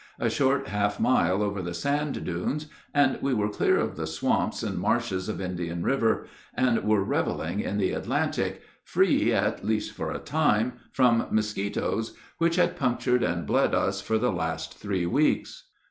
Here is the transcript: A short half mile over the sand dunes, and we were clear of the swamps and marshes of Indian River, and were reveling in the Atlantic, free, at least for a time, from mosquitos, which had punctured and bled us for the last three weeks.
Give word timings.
A 0.17 0.31
short 0.31 0.69
half 0.69 0.99
mile 0.99 1.43
over 1.43 1.61
the 1.61 1.75
sand 1.75 2.25
dunes, 2.25 2.65
and 2.91 3.19
we 3.21 3.35
were 3.35 3.49
clear 3.49 3.77
of 3.77 3.97
the 3.97 4.07
swamps 4.07 4.63
and 4.63 4.79
marshes 4.79 5.29
of 5.29 5.39
Indian 5.39 5.83
River, 5.83 6.25
and 6.55 6.83
were 6.83 7.03
reveling 7.03 7.59
in 7.59 7.77
the 7.77 7.91
Atlantic, 7.91 8.63
free, 8.83 9.31
at 9.31 9.63
least 9.63 9.91
for 9.91 10.11
a 10.11 10.17
time, 10.17 10.73
from 10.91 11.27
mosquitos, 11.29 12.15
which 12.39 12.55
had 12.55 12.75
punctured 12.75 13.21
and 13.21 13.45
bled 13.45 13.75
us 13.75 14.01
for 14.01 14.17
the 14.17 14.31
last 14.31 14.75
three 14.75 15.05
weeks. 15.05 15.65